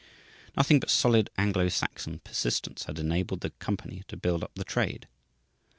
[0.57, 5.07] Nothing but solid Anglo Saxon persistence had enabled the company to build up the trade.